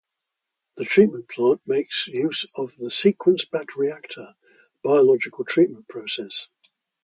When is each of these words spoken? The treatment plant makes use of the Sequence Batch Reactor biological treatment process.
The 0.77 0.83
treatment 0.85 1.27
plant 1.29 1.61
makes 1.67 2.07
use 2.07 2.47
of 2.55 2.75
the 2.77 2.89
Sequence 2.89 3.45
Batch 3.45 3.75
Reactor 3.75 4.33
biological 4.81 5.45
treatment 5.45 5.87
process. 5.87 6.49